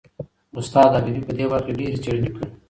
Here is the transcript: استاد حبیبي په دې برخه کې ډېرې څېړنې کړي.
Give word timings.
استاد 0.59 0.89
حبیبي 0.97 1.21
په 1.27 1.33
دې 1.37 1.45
برخه 1.51 1.65
کې 1.67 1.73
ډېرې 1.79 2.01
څېړنې 2.03 2.29
کړي. 2.35 2.45